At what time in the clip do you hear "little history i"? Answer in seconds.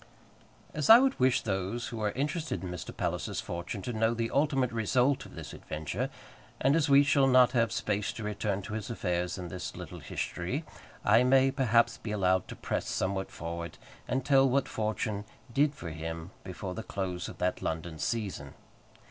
9.75-11.23